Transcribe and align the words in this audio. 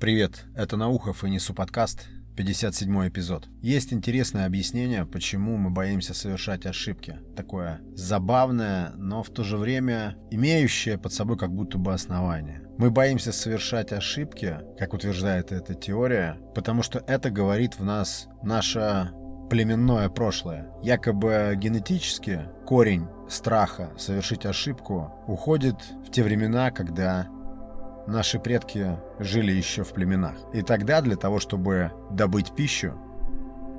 Привет, 0.00 0.46
это 0.56 0.78
Наухов 0.78 1.24
и 1.24 1.30
Несу 1.30 1.52
подкаст, 1.52 2.06
57 2.34 3.08
эпизод. 3.08 3.48
Есть 3.60 3.92
интересное 3.92 4.46
объяснение, 4.46 5.04
почему 5.04 5.58
мы 5.58 5.68
боимся 5.68 6.14
совершать 6.14 6.64
ошибки. 6.64 7.18
Такое 7.36 7.82
забавное, 7.94 8.92
но 8.96 9.22
в 9.22 9.28
то 9.28 9.44
же 9.44 9.58
время 9.58 10.16
имеющее 10.30 10.96
под 10.96 11.12
собой 11.12 11.36
как 11.36 11.52
будто 11.52 11.76
бы 11.76 11.92
основание. 11.92 12.62
Мы 12.78 12.90
боимся 12.90 13.30
совершать 13.30 13.92
ошибки, 13.92 14.60
как 14.78 14.94
утверждает 14.94 15.52
эта 15.52 15.74
теория, 15.74 16.38
потому 16.54 16.82
что 16.82 17.04
это 17.06 17.28
говорит 17.28 17.78
в 17.78 17.84
нас 17.84 18.26
наше 18.42 19.10
племенное 19.50 20.08
прошлое. 20.08 20.70
Якобы 20.82 21.52
генетически 21.56 22.48
корень 22.64 23.06
страха 23.28 23.90
совершить 23.98 24.46
ошибку 24.46 25.12
уходит 25.26 25.76
в 26.06 26.10
те 26.10 26.22
времена, 26.22 26.70
когда 26.70 27.28
наши 28.10 28.38
предки 28.38 28.98
жили 29.18 29.52
еще 29.52 29.84
в 29.84 29.92
племенах. 29.92 30.34
И 30.52 30.62
тогда 30.62 31.00
для 31.00 31.16
того, 31.16 31.38
чтобы 31.40 31.92
добыть 32.10 32.52
пищу, 32.52 32.94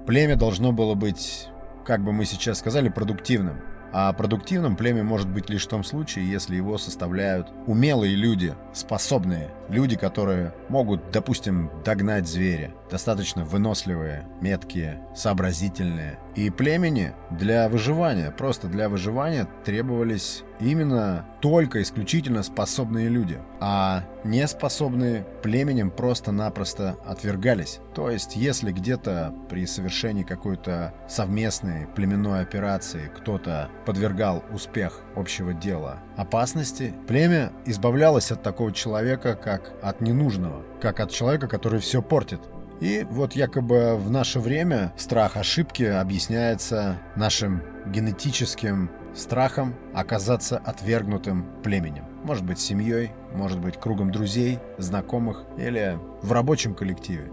племя 0.07 0.35
должно 0.35 0.71
было 0.71 0.95
быть, 0.95 1.49
как 1.85 2.03
бы 2.03 2.11
мы 2.11 2.25
сейчас 2.25 2.59
сказали, 2.59 2.89
продуктивным. 2.89 3.61
А 3.93 4.13
продуктивным 4.13 4.77
племя 4.77 5.03
может 5.03 5.29
быть 5.29 5.49
лишь 5.49 5.65
в 5.65 5.69
том 5.69 5.83
случае, 5.83 6.29
если 6.31 6.55
его 6.55 6.77
составляют 6.77 7.51
умелые 7.67 8.15
люди, 8.15 8.55
способные, 8.73 9.53
люди, 9.67 9.97
которые 9.97 10.53
могут, 10.69 11.11
допустим, 11.11 11.69
догнать 11.83 12.25
зверя, 12.25 12.73
достаточно 12.91 13.45
выносливые, 13.45 14.27
меткие, 14.41 15.01
сообразительные. 15.15 16.19
И 16.35 16.49
племени 16.49 17.13
для 17.31 17.69
выживания, 17.69 18.31
просто 18.31 18.67
для 18.67 18.89
выживания 18.89 19.47
требовались 19.65 20.43
именно 20.59 21.25
только 21.41 21.81
исключительно 21.81 22.43
способные 22.43 23.09
люди, 23.09 23.39
а 23.59 24.03
неспособные 24.23 25.25
племенем 25.41 25.89
просто-напросто 25.89 26.97
отвергались. 27.05 27.79
То 27.95 28.09
есть, 28.09 28.35
если 28.35 28.71
где-то 28.71 29.33
при 29.49 29.65
совершении 29.65 30.23
какой-то 30.23 30.93
совместной 31.07 31.87
племенной 31.87 32.41
операции 32.41 33.09
кто-то 33.17 33.69
подвергал 33.85 34.43
успех 34.53 35.01
общего 35.15 35.53
дела 35.53 35.99
опасности, 36.17 36.93
племя 37.07 37.51
избавлялось 37.65 38.31
от 38.31 38.43
такого 38.43 38.71
человека 38.71 39.35
как 39.35 39.73
от 39.81 40.01
ненужного, 40.01 40.63
как 40.81 40.99
от 40.99 41.11
человека, 41.11 41.47
который 41.47 41.79
все 41.79 42.01
портит. 42.01 42.41
И 42.81 43.05
вот 43.11 43.33
якобы 43.33 43.95
в 43.95 44.09
наше 44.09 44.39
время 44.39 44.91
страх 44.97 45.37
ошибки 45.37 45.83
объясняется 45.83 46.97
нашим 47.15 47.61
генетическим 47.85 48.89
страхом 49.13 49.75
оказаться 49.93 50.57
отвергнутым 50.57 51.45
племенем. 51.63 52.05
Может 52.23 52.43
быть 52.43 52.59
семьей, 52.59 53.11
может 53.35 53.59
быть 53.59 53.79
кругом 53.79 54.11
друзей, 54.11 54.59
знакомых 54.79 55.43
или 55.57 55.99
в 56.23 56.31
рабочем 56.31 56.73
коллективе. 56.73 57.31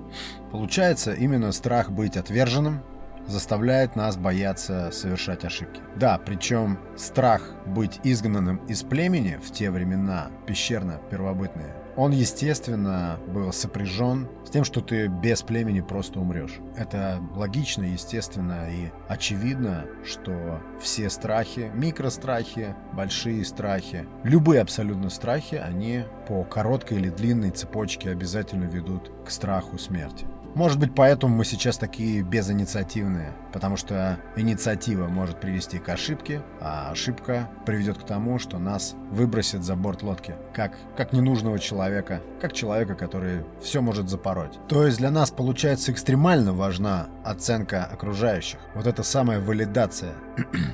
Получается, 0.51 1.15
именно 1.15 1.51
страх 1.53 1.91
быть 1.91 2.19
отверженным 2.19 2.83
заставляет 3.27 3.97
нас 3.97 4.17
бояться 4.17 4.91
совершать 4.91 5.45
ошибки. 5.45 5.81
Да, 5.97 6.19
причем 6.19 6.79
страх 6.97 7.55
быть 7.67 8.01
изгнанным 8.03 8.57
из 8.67 8.83
племени 8.83 9.39
в 9.43 9.51
те 9.53 9.71
времена, 9.71 10.29
пещерно-первобытные, 10.47 11.75
он, 11.99 12.13
естественно, 12.13 13.19
был 13.27 13.53
сопряжен 13.53 14.29
с 14.47 14.51
тем, 14.51 14.63
что 14.63 14.81
ты 14.81 15.09
без 15.09 15.43
племени 15.43 15.81
просто 15.81 16.21
умрешь. 16.21 16.61
Это 16.77 17.21
логично, 17.35 17.83
естественно 17.83 18.71
и 18.71 18.93
очевидно, 19.09 19.85
что 20.05 20.61
все 20.81 21.11
страхи, 21.11 21.73
микрострахи, 21.75 22.77
большие 22.93 23.45
страхи, 23.45 24.07
любые 24.23 24.61
абсолютно 24.61 25.11
страхи, 25.11 25.57
они 25.57 26.05
по 26.29 26.45
короткой 26.45 26.99
или 26.99 27.09
длинной 27.09 27.51
цепочке 27.51 28.11
обязательно 28.11 28.67
ведут 28.67 29.11
к 29.27 29.31
страху 29.31 29.77
смерти. 29.77 30.25
Может 30.59 30.81
быть, 30.81 30.93
поэтому 30.93 31.37
мы 31.37 31.45
сейчас 31.45 31.79
такие 31.79 32.21
безинициативные, 32.23 33.33
потому 33.53 33.77
что 33.77 34.19
инициатива 34.35 35.07
может 35.07 35.41
привести 35.41 35.79
к 35.79 35.89
ошибке, 35.89 36.43
а 36.61 36.91
ошибка 36.91 37.49
приведет 37.65 37.99
к 37.99 38.05
тому, 38.05 38.41
что 38.41 38.59
нас 38.59 38.97
выбросит 39.13 39.63
за 39.63 39.77
борт 39.77 40.03
лодки, 40.03 40.35
как, 40.53 40.77
как 40.97 41.13
ненужного 41.13 41.61
человека, 41.61 42.23
как 42.41 42.55
человека, 42.55 42.97
который 42.97 43.45
все 43.63 43.81
может 43.81 44.09
запороть. 44.09 44.59
То 44.67 44.85
есть 44.85 44.99
для 44.99 45.13
нас 45.13 45.31
получается 45.31 45.93
экстремально 45.93 46.53
важна 46.53 47.07
оценка 47.25 47.85
окружающих. 47.85 48.59
Вот 48.75 48.89
это 48.89 49.05
самая 49.05 49.41
валидация. 49.41 50.15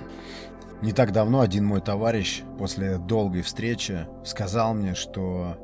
Не 0.81 0.93
так 0.93 1.13
давно 1.13 1.41
один 1.41 1.67
мой 1.67 1.83
товарищ 1.83 2.43
после 2.59 2.97
долгой 2.97 3.43
встречи 3.43 4.07
сказал 4.25 4.73
мне, 4.73 4.95
что 4.95 5.59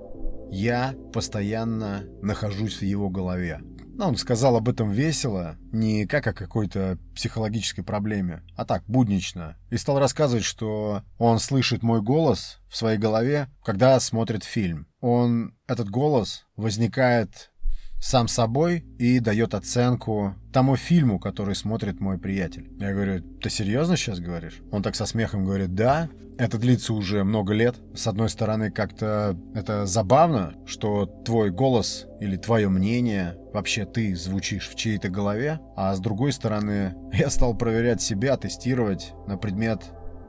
я 0.50 0.94
постоянно 1.12 2.02
нахожусь 2.22 2.80
в 2.80 2.82
его 2.82 3.08
голове. 3.08 3.60
Но 4.00 4.08
он 4.08 4.16
сказал 4.16 4.56
об 4.56 4.66
этом 4.66 4.90
весело, 4.90 5.58
не 5.72 6.06
как 6.06 6.26
о 6.26 6.32
какой-то 6.32 6.96
психологической 7.14 7.84
проблеме, 7.84 8.42
а 8.56 8.64
так, 8.64 8.82
буднично. 8.86 9.58
И 9.68 9.76
стал 9.76 9.98
рассказывать, 9.98 10.46
что 10.46 11.02
он 11.18 11.38
слышит 11.38 11.82
мой 11.82 12.00
голос 12.00 12.60
в 12.66 12.78
своей 12.78 12.96
голове, 12.96 13.50
когда 13.62 14.00
смотрит 14.00 14.42
фильм. 14.42 14.86
Он, 15.02 15.54
этот 15.66 15.90
голос 15.90 16.46
возникает 16.56 17.52
сам 18.00 18.28
собой 18.28 18.84
и 18.98 19.20
дает 19.20 19.54
оценку 19.54 20.34
тому 20.52 20.76
фильму, 20.76 21.18
который 21.18 21.54
смотрит 21.54 22.00
мой 22.00 22.18
приятель. 22.18 22.70
Я 22.80 22.92
говорю, 22.92 23.22
ты 23.40 23.50
серьезно 23.50 23.96
сейчас 23.96 24.18
говоришь? 24.20 24.60
Он 24.72 24.82
так 24.82 24.96
со 24.96 25.06
смехом 25.06 25.44
говорит, 25.44 25.74
да, 25.74 26.08
это 26.38 26.56
длится 26.56 26.94
уже 26.94 27.22
много 27.22 27.52
лет. 27.52 27.76
С 27.94 28.06
одной 28.06 28.30
стороны, 28.30 28.70
как-то 28.70 29.36
это 29.54 29.84
забавно, 29.84 30.54
что 30.64 31.04
твой 31.04 31.50
голос 31.50 32.06
или 32.18 32.36
твое 32.36 32.70
мнение, 32.70 33.36
вообще 33.52 33.84
ты 33.84 34.16
звучишь 34.16 34.68
в 34.70 34.74
чьей-то 34.74 35.10
голове, 35.10 35.60
а 35.76 35.94
с 35.94 36.00
другой 36.00 36.32
стороны, 36.32 36.94
я 37.12 37.28
стал 37.28 37.54
проверять 37.54 38.00
себя, 38.00 38.38
тестировать 38.38 39.12
на 39.26 39.36
предмет 39.36 39.82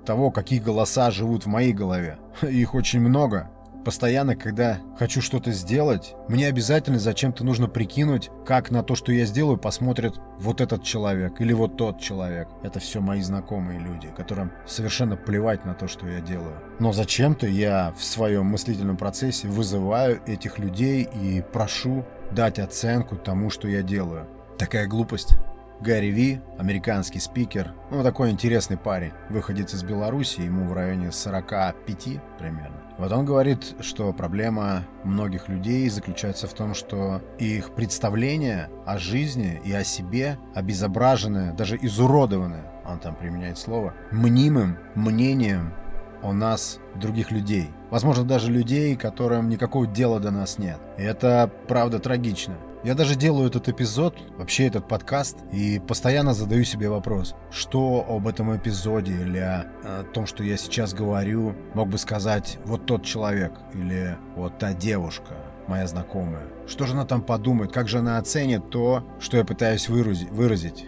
того, 0.05 0.31
какие 0.31 0.59
голоса 0.59 1.11
живут 1.11 1.45
в 1.45 1.47
моей 1.47 1.71
голове. 1.71 2.17
Их 2.41 2.75
очень 2.75 2.99
много. 2.99 3.49
Постоянно, 3.83 4.35
когда 4.35 4.79
хочу 4.99 5.21
что-то 5.21 5.51
сделать, 5.51 6.13
мне 6.27 6.47
обязательно 6.47 6.99
зачем-то 6.99 7.43
нужно 7.43 7.67
прикинуть, 7.67 8.29
как 8.45 8.69
на 8.69 8.83
то, 8.83 8.93
что 8.93 9.11
я 9.11 9.25
сделаю, 9.25 9.57
посмотрит 9.57 10.13
вот 10.37 10.61
этот 10.61 10.83
человек 10.83 11.41
или 11.41 11.51
вот 11.51 11.77
тот 11.77 11.99
человек. 11.99 12.47
Это 12.61 12.79
все 12.79 13.01
мои 13.01 13.21
знакомые 13.21 13.79
люди, 13.79 14.09
которым 14.15 14.51
совершенно 14.67 15.17
плевать 15.17 15.65
на 15.65 15.73
то, 15.73 15.87
что 15.87 16.07
я 16.07 16.21
делаю. 16.21 16.55
Но 16.79 16.93
зачем-то 16.93 17.47
я 17.47 17.91
в 17.97 18.03
своем 18.03 18.45
мыслительном 18.45 18.97
процессе 18.97 19.47
вызываю 19.47 20.21
этих 20.27 20.59
людей 20.59 21.07
и 21.13 21.41
прошу 21.41 22.05
дать 22.31 22.59
оценку 22.59 23.15
тому, 23.15 23.49
что 23.49 23.67
я 23.67 23.81
делаю. 23.81 24.27
Такая 24.59 24.85
глупость. 24.85 25.37
Гарри 25.81 26.11
Ви, 26.11 26.41
американский 26.59 27.19
спикер, 27.19 27.73
ну 27.89 28.03
такой 28.03 28.29
интересный 28.29 28.77
парень, 28.77 29.13
выходит 29.29 29.73
из 29.73 29.83
Беларуси, 29.83 30.41
ему 30.41 30.67
в 30.67 30.73
районе 30.73 31.11
45 31.11 32.19
примерно. 32.37 32.81
Вот 32.99 33.11
он 33.11 33.25
говорит, 33.25 33.73
что 33.79 34.13
проблема 34.13 34.85
многих 35.03 35.49
людей 35.49 35.89
заключается 35.89 36.47
в 36.47 36.53
том, 36.53 36.75
что 36.75 37.19
их 37.39 37.73
представление 37.73 38.69
о 38.85 38.99
жизни 38.99 39.59
и 39.65 39.73
о 39.73 39.83
себе 39.83 40.37
обезображены, 40.53 41.53
даже 41.53 41.79
изуродованы, 41.81 42.59
он 42.85 42.99
там 42.99 43.15
применяет 43.15 43.57
слово, 43.57 43.95
мнимым 44.11 44.77
мнением 44.93 45.73
о 46.21 46.31
нас 46.31 46.77
других 46.93 47.31
людей. 47.31 47.71
Возможно, 47.89 48.23
даже 48.23 48.51
людей, 48.51 48.95
которым 48.95 49.49
никакого 49.49 49.87
дела 49.87 50.19
до 50.19 50.29
нас 50.29 50.59
нет. 50.59 50.77
И 50.99 51.01
это 51.01 51.49
правда 51.67 51.97
трагично. 51.97 52.53
Я 52.83 52.95
даже 52.95 53.15
делаю 53.15 53.47
этот 53.47 53.69
эпизод, 53.69 54.17
вообще 54.37 54.65
этот 54.65 54.87
подкаст, 54.87 55.37
и 55.51 55.79
постоянно 55.79 56.33
задаю 56.33 56.63
себе 56.63 56.89
вопрос, 56.89 57.35
что 57.51 58.03
об 58.09 58.27
этом 58.27 58.55
эпизоде 58.57 59.11
или 59.11 59.37
о, 59.37 60.03
том, 60.13 60.25
что 60.25 60.43
я 60.43 60.57
сейчас 60.57 60.95
говорю, 60.95 61.55
мог 61.75 61.89
бы 61.89 61.99
сказать 61.99 62.57
вот 62.65 62.87
тот 62.87 63.05
человек 63.05 63.53
или 63.73 64.17
вот 64.35 64.57
та 64.57 64.73
девушка, 64.73 65.35
моя 65.67 65.85
знакомая. 65.85 66.47
Что 66.65 66.87
же 66.87 66.93
она 66.93 67.05
там 67.05 67.21
подумает, 67.21 67.71
как 67.71 67.87
же 67.87 67.99
она 67.99 68.17
оценит 68.17 68.72
то, 68.72 69.03
что 69.19 69.37
я 69.37 69.45
пытаюсь 69.45 69.87
выразить, 69.87 70.31
выразить 70.31 70.87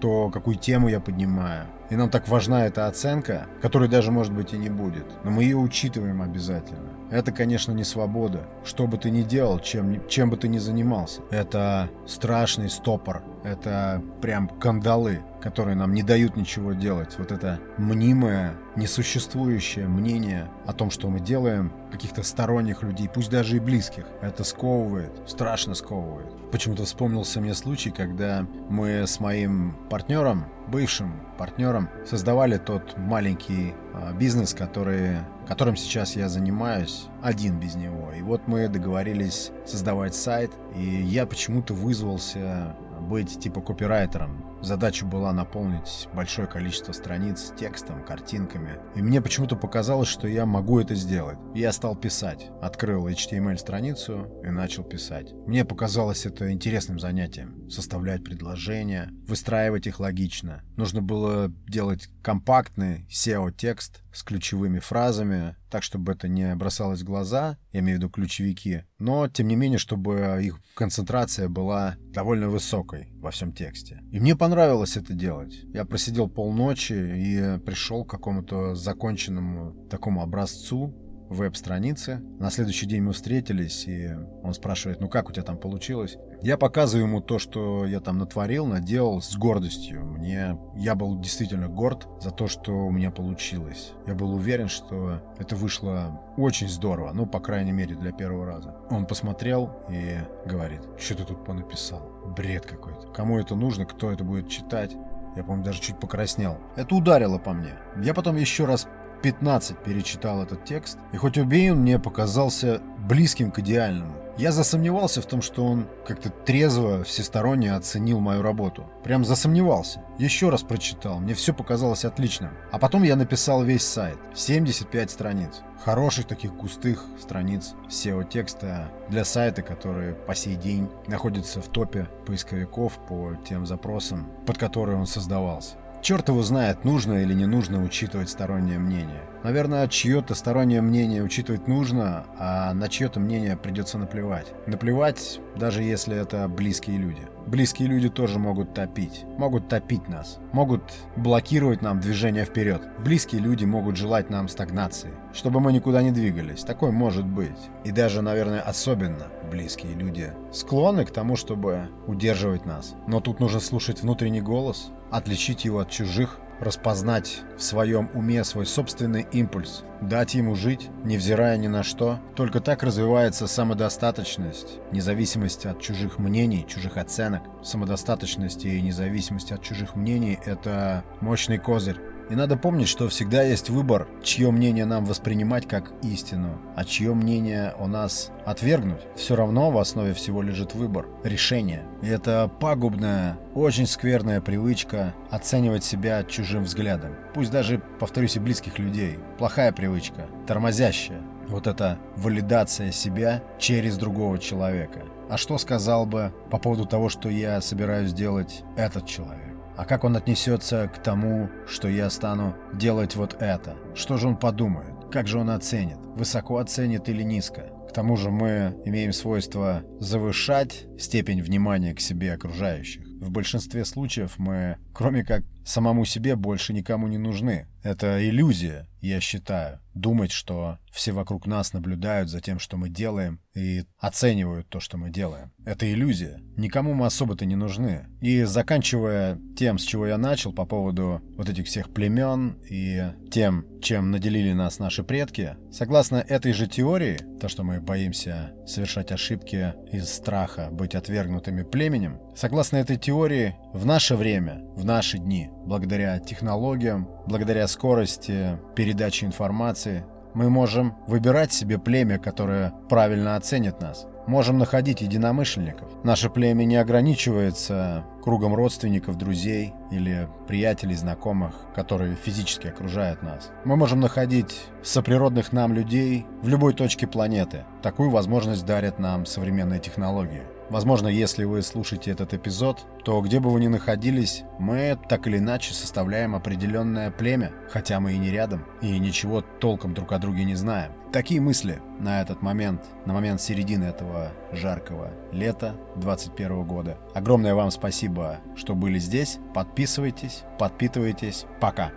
то, 0.00 0.30
какую 0.30 0.56
тему 0.56 0.88
я 0.88 1.00
поднимаю. 1.00 1.66
И 1.94 1.96
нам 1.96 2.10
так 2.10 2.26
важна 2.26 2.66
эта 2.66 2.88
оценка, 2.88 3.46
которой 3.62 3.88
даже, 3.88 4.10
может 4.10 4.32
быть, 4.32 4.52
и 4.52 4.58
не 4.58 4.68
будет. 4.68 5.04
Но 5.22 5.30
мы 5.30 5.44
ее 5.44 5.56
учитываем 5.56 6.22
обязательно. 6.22 6.90
Это, 7.08 7.30
конечно, 7.30 7.70
не 7.70 7.84
свобода. 7.84 8.48
Что 8.64 8.88
бы 8.88 8.98
ты 8.98 9.10
ни 9.10 9.22
делал, 9.22 9.60
чем, 9.60 10.04
чем 10.08 10.28
бы 10.28 10.36
ты 10.36 10.48
ни 10.48 10.58
занимался. 10.58 11.20
Это 11.30 11.88
страшный 12.04 12.68
стопор. 12.68 13.22
Это 13.44 14.02
прям 14.20 14.48
кандалы, 14.48 15.20
которые 15.40 15.76
нам 15.76 15.94
не 15.94 16.02
дают 16.02 16.36
ничего 16.36 16.72
делать. 16.72 17.14
Вот 17.16 17.30
это 17.30 17.60
мнимое, 17.78 18.54
несуществующее 18.74 19.86
мнение 19.86 20.50
о 20.66 20.72
том, 20.72 20.90
что 20.90 21.08
мы 21.08 21.20
делаем, 21.20 21.72
каких-то 21.92 22.24
сторонних 22.24 22.82
людей, 22.82 23.08
пусть 23.08 23.30
даже 23.30 23.56
и 23.56 23.60
близких. 23.60 24.04
Это 24.20 24.42
сковывает, 24.42 25.12
страшно 25.26 25.74
сковывает. 25.74 26.26
Почему-то 26.50 26.84
вспомнился 26.84 27.40
мне 27.40 27.54
случай, 27.54 27.90
когда 27.90 28.44
мы 28.68 29.06
с 29.06 29.20
моим 29.20 29.76
партнером 29.90 30.46
бывшим 30.68 31.20
партнером 31.38 31.88
создавали 32.06 32.58
тот 32.58 32.96
маленький 32.96 33.74
а, 33.92 34.12
бизнес, 34.12 34.54
который, 34.54 35.18
которым 35.46 35.76
сейчас 35.76 36.16
я 36.16 36.28
занимаюсь, 36.28 37.06
один 37.22 37.58
без 37.58 37.74
него. 37.74 38.12
И 38.12 38.22
вот 38.22 38.42
мы 38.46 38.68
договорились 38.68 39.50
создавать 39.66 40.14
сайт, 40.14 40.50
и 40.76 40.82
я 40.82 41.26
почему-то 41.26 41.74
вызвался 41.74 42.76
быть 43.04 43.38
типа 43.38 43.60
копирайтером. 43.60 44.44
Задача 44.62 45.04
была 45.04 45.32
наполнить 45.32 46.08
большое 46.14 46.46
количество 46.46 46.92
страниц 46.92 47.52
текстом, 47.58 48.04
картинками. 48.04 48.78
И 48.94 49.02
мне 49.02 49.20
почему-то 49.20 49.56
показалось, 49.56 50.08
что 50.08 50.26
я 50.26 50.46
могу 50.46 50.80
это 50.80 50.94
сделать. 50.94 51.38
Я 51.54 51.72
стал 51.72 51.96
писать. 51.96 52.50
Открыл 52.62 53.06
HTML-страницу 53.06 54.40
и 54.42 54.48
начал 54.48 54.84
писать. 54.84 55.32
Мне 55.46 55.64
показалось 55.64 56.24
это 56.26 56.50
интересным 56.50 56.98
занятием. 56.98 57.68
Составлять 57.68 58.24
предложения, 58.24 59.10
выстраивать 59.26 59.86
их 59.86 60.00
логично. 60.00 60.62
Нужно 60.76 61.02
было 61.02 61.52
делать 61.68 62.08
компактный 62.22 63.06
SEO-текст 63.10 64.03
с 64.14 64.22
ключевыми 64.22 64.78
фразами, 64.78 65.56
так, 65.70 65.82
чтобы 65.82 66.12
это 66.12 66.28
не 66.28 66.54
бросалось 66.54 67.02
в 67.02 67.04
глаза, 67.04 67.58
я 67.72 67.80
имею 67.80 67.98
в 67.98 68.00
виду 68.00 68.10
ключевики, 68.10 68.84
но, 68.98 69.28
тем 69.28 69.48
не 69.48 69.56
менее, 69.56 69.78
чтобы 69.78 70.38
их 70.42 70.60
концентрация 70.74 71.48
была 71.48 71.96
довольно 71.98 72.48
высокой 72.48 73.08
во 73.16 73.30
всем 73.30 73.52
тексте. 73.52 74.00
И 74.12 74.20
мне 74.20 74.36
понравилось 74.36 74.96
это 74.96 75.14
делать. 75.14 75.54
Я 75.72 75.84
просидел 75.84 76.28
полночи 76.28 76.92
и 76.92 77.58
пришел 77.64 78.04
к 78.04 78.10
какому-то 78.10 78.74
законченному 78.74 79.88
такому 79.88 80.22
образцу, 80.22 80.94
веб-страницы. 81.28 82.20
На 82.38 82.50
следующий 82.50 82.86
день 82.86 83.02
мы 83.02 83.12
встретились, 83.12 83.86
и 83.86 84.10
он 84.42 84.54
спрашивает, 84.54 85.00
ну 85.00 85.08
как 85.08 85.28
у 85.28 85.32
тебя 85.32 85.42
там 85.42 85.56
получилось? 85.56 86.16
Я 86.42 86.58
показываю 86.58 87.06
ему 87.06 87.20
то, 87.20 87.38
что 87.38 87.86
я 87.86 88.00
там 88.00 88.18
натворил, 88.18 88.66
наделал 88.66 89.22
с 89.22 89.36
гордостью. 89.36 90.04
Мне, 90.04 90.58
я 90.76 90.94
был 90.94 91.18
действительно 91.18 91.68
горд 91.68 92.06
за 92.20 92.30
то, 92.30 92.48
что 92.48 92.72
у 92.72 92.90
меня 92.90 93.10
получилось. 93.10 93.92
Я 94.06 94.14
был 94.14 94.34
уверен, 94.34 94.68
что 94.68 95.20
это 95.38 95.56
вышло 95.56 96.20
очень 96.36 96.68
здорово, 96.68 97.12
ну, 97.12 97.26
по 97.26 97.40
крайней 97.40 97.72
мере, 97.72 97.94
для 97.94 98.12
первого 98.12 98.46
раза. 98.46 98.76
Он 98.90 99.06
посмотрел 99.06 99.70
и 99.88 100.18
говорит, 100.46 100.82
что 100.98 101.16
ты 101.16 101.24
тут 101.24 101.44
понаписал? 101.44 102.10
Бред 102.36 102.66
какой-то. 102.66 103.08
Кому 103.08 103.38
это 103.38 103.54
нужно, 103.54 103.86
кто 103.86 104.10
это 104.10 104.24
будет 104.24 104.48
читать? 104.48 104.96
Я, 105.36 105.42
помню, 105.42 105.64
даже 105.64 105.80
чуть 105.80 105.98
покраснел. 105.98 106.58
Это 106.76 106.94
ударило 106.94 107.38
по 107.38 107.52
мне. 107.52 107.72
Я 108.00 108.14
потом 108.14 108.36
еще 108.36 108.66
раз 108.66 108.86
15 109.22 109.78
перечитал 109.78 110.42
этот 110.42 110.64
текст, 110.64 110.98
и 111.12 111.16
хоть 111.16 111.38
убей 111.38 111.70
он 111.70 111.78
мне 111.78 111.98
показался 111.98 112.80
близким 112.98 113.50
к 113.50 113.58
идеальному. 113.58 114.14
Я 114.36 114.50
засомневался 114.50 115.22
в 115.22 115.26
том, 115.26 115.42
что 115.42 115.64
он 115.64 115.86
как-то 116.04 116.28
трезво, 116.28 117.04
всесторонне 117.04 117.72
оценил 117.72 118.18
мою 118.18 118.42
работу. 118.42 118.84
Прям 119.04 119.24
засомневался. 119.24 120.02
Еще 120.18 120.48
раз 120.48 120.62
прочитал, 120.62 121.20
мне 121.20 121.34
все 121.34 121.54
показалось 121.54 122.04
отличным. 122.04 122.50
А 122.72 122.80
потом 122.80 123.04
я 123.04 123.14
написал 123.14 123.62
весь 123.62 123.86
сайт. 123.86 124.18
75 124.34 125.10
страниц. 125.10 125.62
Хороших 125.84 126.26
таких 126.26 126.52
густых 126.56 127.04
страниц 127.20 127.74
SEO-текста 127.88 128.90
для 129.08 129.24
сайта, 129.24 129.62
который 129.62 130.14
по 130.14 130.34
сей 130.34 130.56
день 130.56 130.88
находится 131.06 131.60
в 131.60 131.68
топе 131.68 132.08
поисковиков 132.26 132.98
по 133.06 133.36
тем 133.48 133.66
запросам, 133.66 134.28
под 134.46 134.58
которые 134.58 134.98
он 134.98 135.06
создавался. 135.06 135.76
Черт 136.04 136.28
его 136.28 136.42
знает, 136.42 136.84
нужно 136.84 137.22
или 137.22 137.32
не 137.32 137.46
нужно 137.46 137.82
учитывать 137.82 138.28
стороннее 138.28 138.78
мнение. 138.78 139.22
Наверное, 139.42 139.88
чье-то 139.88 140.34
стороннее 140.34 140.82
мнение 140.82 141.22
учитывать 141.22 141.66
нужно, 141.66 142.26
а 142.38 142.74
на 142.74 142.90
чье-то 142.90 143.20
мнение 143.20 143.56
придется 143.56 143.96
наплевать. 143.96 144.48
Наплевать, 144.66 145.40
даже 145.56 145.82
если 145.82 146.14
это 146.14 146.46
близкие 146.46 146.98
люди. 146.98 147.22
Близкие 147.46 147.88
люди 147.88 148.10
тоже 148.10 148.38
могут 148.38 148.74
топить. 148.74 149.24
Могут 149.38 149.68
топить 149.68 150.06
нас. 150.08 150.40
Могут 150.52 150.82
блокировать 151.16 151.80
нам 151.80 152.00
движение 152.00 152.44
вперед. 152.44 152.82
Близкие 152.98 153.40
люди 153.40 153.64
могут 153.64 153.96
желать 153.96 154.28
нам 154.28 154.48
стагнации. 154.48 155.12
Чтобы 155.32 155.60
мы 155.60 155.72
никуда 155.72 156.02
не 156.02 156.10
двигались. 156.10 156.64
Такое 156.64 156.90
может 156.90 157.24
быть. 157.26 157.70
И 157.84 157.92
даже, 157.92 158.20
наверное, 158.20 158.60
особенно 158.60 159.28
близкие 159.50 159.94
люди 159.94 160.32
склонны 160.52 161.04
к 161.04 161.12
тому, 161.12 161.36
чтобы 161.36 161.88
удерживать 162.06 162.64
нас. 162.64 162.94
Но 163.06 163.20
тут 163.20 163.40
нужно 163.40 163.60
слушать 163.60 164.02
внутренний 164.02 164.40
голос, 164.40 164.90
отличить 165.16 165.64
его 165.64 165.80
от 165.80 165.90
чужих, 165.90 166.38
распознать 166.60 167.42
в 167.56 167.62
своем 167.62 168.10
уме 168.14 168.44
свой 168.44 168.66
собственный 168.66 169.26
импульс, 169.32 169.84
дать 170.00 170.34
ему 170.34 170.54
жить, 170.54 170.88
невзирая 171.04 171.56
ни 171.56 171.66
на 171.66 171.82
что. 171.82 172.20
Только 172.36 172.60
так 172.60 172.82
развивается 172.82 173.46
самодостаточность, 173.46 174.78
независимость 174.92 175.66
от 175.66 175.80
чужих 175.80 176.18
мнений, 176.18 176.66
чужих 176.68 176.96
оценок. 176.96 177.42
Самодостаточность 177.62 178.64
и 178.64 178.80
независимость 178.80 179.52
от 179.52 179.62
чужих 179.62 179.94
мнений– 179.96 180.38
это 180.44 181.04
мощный 181.20 181.58
козырь, 181.58 182.00
и 182.30 182.34
надо 182.34 182.56
помнить, 182.56 182.88
что 182.88 183.08
всегда 183.08 183.42
есть 183.42 183.70
выбор, 183.70 184.08
чье 184.22 184.50
мнение 184.50 184.84
нам 184.84 185.04
воспринимать 185.04 185.68
как 185.68 185.92
истину, 186.02 186.58
а 186.76 186.84
чье 186.84 187.14
мнение 187.14 187.74
о 187.78 187.86
нас 187.86 188.30
отвергнуть. 188.44 189.02
Все 189.16 189.36
равно 189.36 189.70
в 189.70 189.78
основе 189.78 190.14
всего 190.14 190.42
лежит 190.42 190.74
выбор, 190.74 191.06
решение. 191.22 191.82
И 192.02 192.08
это 192.08 192.50
пагубная, 192.60 193.38
очень 193.54 193.86
скверная 193.86 194.40
привычка 194.40 195.14
оценивать 195.30 195.84
себя 195.84 196.22
чужим 196.24 196.64
взглядом. 196.64 197.14
Пусть 197.34 197.50
даже, 197.50 197.80
повторюсь, 197.98 198.36
и 198.36 198.40
близких 198.40 198.78
людей. 198.78 199.18
Плохая 199.38 199.72
привычка, 199.72 200.26
тормозящая. 200.46 201.20
Вот 201.48 201.66
эта 201.66 201.98
валидация 202.16 202.90
себя 202.90 203.42
через 203.58 203.98
другого 203.98 204.38
человека. 204.38 205.00
А 205.28 205.36
что 205.36 205.58
сказал 205.58 206.06
бы 206.06 206.32
по 206.50 206.58
поводу 206.58 206.86
того, 206.86 207.08
что 207.08 207.28
я 207.28 207.60
собираюсь 207.60 208.12
делать 208.12 208.62
этот 208.76 209.06
человек? 209.06 209.53
А 209.76 209.84
как 209.84 210.04
он 210.04 210.16
отнесется 210.16 210.88
к 210.94 211.02
тому, 211.02 211.50
что 211.66 211.88
я 211.88 212.08
стану 212.10 212.54
делать 212.72 213.16
вот 213.16 213.36
это? 213.40 213.76
Что 213.94 214.16
же 214.16 214.28
он 214.28 214.36
подумает? 214.36 214.94
Как 215.10 215.26
же 215.26 215.38
он 215.38 215.50
оценит? 215.50 215.98
Высоко 216.16 216.58
оценит 216.58 217.08
или 217.08 217.22
низко? 217.22 217.72
К 217.88 217.92
тому 217.92 218.16
же 218.16 218.30
мы 218.30 218.76
имеем 218.84 219.12
свойство 219.12 219.82
завышать 220.00 220.86
степень 220.98 221.42
внимания 221.42 221.94
к 221.94 222.00
себе 222.00 222.32
окружающих. 222.32 223.04
В 223.20 223.30
большинстве 223.30 223.84
случаев 223.84 224.34
мы, 224.38 224.76
кроме 224.92 225.24
как 225.24 225.42
самому 225.64 226.04
себе, 226.04 226.36
больше 226.36 226.72
никому 226.72 227.08
не 227.08 227.18
нужны. 227.18 227.66
Это 227.82 228.26
иллюзия, 228.26 228.88
я 229.00 229.20
считаю. 229.20 229.80
Думать, 229.92 230.32
что 230.32 230.78
все 230.90 231.12
вокруг 231.12 231.46
нас 231.46 231.72
наблюдают 231.72 232.30
за 232.30 232.40
тем, 232.40 232.58
что 232.58 232.76
мы 232.76 232.88
делаем, 232.88 233.40
и 233.54 233.84
оценивают 233.98 234.68
то, 234.68 234.80
что 234.80 234.96
мы 234.96 235.10
делаем. 235.10 235.52
Это 235.66 235.90
иллюзия. 235.92 236.40
Никому 236.56 236.94
мы 236.94 237.06
особо-то 237.06 237.44
не 237.44 237.56
нужны. 237.56 238.06
И 238.20 238.42
заканчивая 238.44 239.38
тем, 239.56 239.78
с 239.78 239.82
чего 239.82 240.06
я 240.06 240.18
начал 240.18 240.52
по 240.52 240.64
поводу 240.64 241.20
вот 241.36 241.48
этих 241.48 241.66
всех 241.66 241.92
племен 241.92 242.58
и 242.68 243.12
тем, 243.30 243.66
чем 243.80 244.10
наделили 244.10 244.52
нас 244.52 244.78
наши 244.78 245.04
предки, 245.04 245.56
согласно 245.70 246.16
этой 246.16 246.52
же 246.52 246.66
теории, 246.66 247.18
то, 247.38 247.48
что 247.48 247.62
мы 247.62 247.80
боимся 247.80 248.54
совершать 248.66 249.12
ошибки 249.12 249.74
из 249.92 250.08
страха 250.08 250.70
быть 250.72 250.94
отвергнутыми 250.94 251.62
племенем, 251.62 252.18
согласно 252.34 252.78
этой 252.78 252.96
теории, 252.96 253.56
в 253.74 253.84
наше 253.84 254.14
время, 254.14 254.62
в 254.76 254.84
наши 254.84 255.18
дни, 255.18 255.50
благодаря 255.66 256.20
технологиям, 256.20 257.08
благодаря 257.26 257.66
скорости 257.66 258.56
передачи 258.76 259.24
информации, 259.24 260.06
мы 260.32 260.48
можем 260.48 260.94
выбирать 261.08 261.52
себе 261.52 261.78
племя, 261.78 262.18
которое 262.18 262.72
правильно 262.88 263.34
оценит 263.34 263.80
нас. 263.80 264.06
Можем 264.28 264.58
находить 264.58 265.00
единомышленников. 265.00 265.88
Наше 266.04 266.30
племя 266.30 266.64
не 266.64 266.76
ограничивается 266.76 268.04
кругом 268.22 268.54
родственников, 268.54 269.18
друзей 269.18 269.74
или 269.90 270.28
приятелей, 270.46 270.94
знакомых, 270.94 271.54
которые 271.74 272.14
физически 272.14 272.68
окружают 272.68 273.22
нас. 273.22 273.50
Мы 273.64 273.76
можем 273.76 274.00
находить 274.00 274.66
соприродных 274.82 275.52
нам 275.52 275.74
людей 275.74 276.26
в 276.42 276.48
любой 276.48 276.74
точке 276.74 277.06
планеты. 277.06 277.64
Такую 277.82 278.10
возможность 278.10 278.64
дарят 278.64 278.98
нам 278.98 279.26
современные 279.26 279.80
технологии. 279.80 280.42
Возможно, 280.70 281.08
если 281.08 281.44
вы 281.44 281.62
слушаете 281.62 282.10
этот 282.10 282.34
эпизод, 282.34 282.86
то 283.04 283.20
где 283.20 283.40
бы 283.40 283.50
вы 283.50 283.60
ни 283.60 283.68
находились, 283.68 284.44
мы 284.58 284.98
так 285.08 285.26
или 285.26 285.38
иначе 285.38 285.74
составляем 285.74 286.34
определенное 286.34 287.10
племя, 287.10 287.52
хотя 287.70 288.00
мы 288.00 288.14
и 288.14 288.18
не 288.18 288.30
рядом, 288.30 288.64
и 288.80 288.98
ничего 288.98 289.40
толком 289.40 289.94
друг 289.94 290.12
о 290.12 290.18
друге 290.18 290.44
не 290.44 290.54
знаем. 290.54 290.92
Такие 291.12 291.40
мысли 291.40 291.80
на 292.00 292.22
этот 292.22 292.42
момент, 292.42 292.82
на 293.06 293.12
момент 293.12 293.40
середины 293.40 293.84
этого 293.84 294.32
жаркого 294.52 295.12
лета 295.32 295.76
2021 295.96 296.64
года. 296.64 296.98
Огромное 297.14 297.54
вам 297.54 297.70
спасибо, 297.70 298.38
что 298.56 298.74
были 298.74 298.98
здесь. 298.98 299.38
Подписывайтесь, 299.54 300.42
подпитывайтесь. 300.58 301.46
Пока. 301.60 301.92